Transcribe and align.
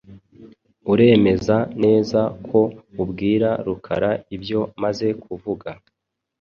Uremeza 0.91 1.57
neza 1.83 2.19
ko 2.47 2.59
ubwira 3.01 3.49
Rukara 3.65 4.11
ibyo 4.35 4.61
maze 4.83 5.07
kuvuga. 5.23 5.69